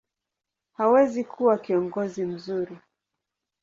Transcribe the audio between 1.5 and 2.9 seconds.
kiongozi mzuri.